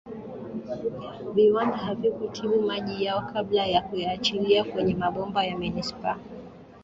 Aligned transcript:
Viwanda 1.33 1.77
havikutibu 1.77 2.61
maji 2.61 3.03
yao 3.03 3.21
kabla 3.33 3.65
ya 3.65 3.81
kuyaachilia 3.81 4.63
kwenye 4.63 4.95
mabomba 4.95 5.43
ya 5.45 5.57
Manisipaa 5.57 6.17